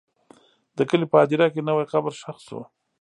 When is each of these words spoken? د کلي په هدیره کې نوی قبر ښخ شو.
د 0.77 0.79
کلي 0.89 1.05
په 1.11 1.17
هدیره 1.21 1.47
کې 1.53 1.61
نوی 1.69 1.85
قبر 1.93 2.11
ښخ 2.21 2.37
شو. 2.47 2.59